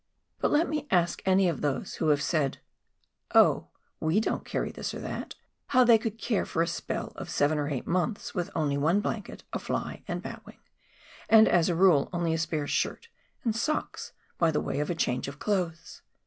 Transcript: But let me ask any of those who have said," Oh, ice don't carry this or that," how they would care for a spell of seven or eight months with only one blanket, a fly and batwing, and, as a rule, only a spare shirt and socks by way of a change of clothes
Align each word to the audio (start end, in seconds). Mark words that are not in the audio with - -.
But 0.39 0.49
let 0.49 0.67
me 0.67 0.87
ask 0.89 1.21
any 1.27 1.47
of 1.47 1.61
those 1.61 1.93
who 2.01 2.07
have 2.09 2.23
said," 2.23 2.57
Oh, 3.35 3.67
ice 4.01 4.19
don't 4.21 4.43
carry 4.43 4.71
this 4.71 4.95
or 4.95 4.99
that," 5.01 5.35
how 5.67 5.83
they 5.83 5.97
would 5.97 6.17
care 6.17 6.43
for 6.43 6.63
a 6.63 6.67
spell 6.67 7.13
of 7.17 7.29
seven 7.29 7.59
or 7.59 7.69
eight 7.69 7.85
months 7.85 8.33
with 8.33 8.49
only 8.55 8.79
one 8.79 8.99
blanket, 9.01 9.43
a 9.53 9.59
fly 9.59 10.03
and 10.07 10.23
batwing, 10.23 10.57
and, 11.29 11.47
as 11.47 11.69
a 11.69 11.75
rule, 11.75 12.09
only 12.11 12.33
a 12.33 12.39
spare 12.39 12.65
shirt 12.65 13.09
and 13.43 13.55
socks 13.55 14.13
by 14.39 14.49
way 14.51 14.79
of 14.79 14.89
a 14.89 14.95
change 14.95 15.27
of 15.27 15.37
clothes 15.37 16.01